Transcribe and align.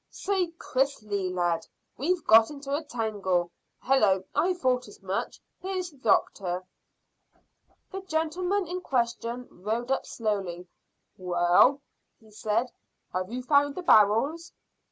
Say, 0.09 0.47
Chris 0.57 1.03
Lee, 1.03 1.29
lad, 1.29 1.67
we've 1.95 2.25
got 2.25 2.49
in 2.49 2.59
a 2.67 2.83
tangle. 2.83 3.51
Hallo! 3.81 4.23
I 4.33 4.55
thought 4.55 4.87
as 4.87 4.99
much; 5.03 5.39
here's 5.59 5.91
the 5.91 5.97
doctor." 5.97 6.65
The 7.91 8.01
gentleman 8.01 8.65
in 8.65 8.81
question 8.81 9.47
rode 9.51 9.91
slowly 10.07 10.61
up. 10.61 10.65
"Well," 11.17 11.81
he 12.19 12.31
said, 12.31 12.71
"have 13.13 13.31
you 13.31 13.43
found 13.43 13.75
the 13.75 13.83
barrels?" 13.83 14.51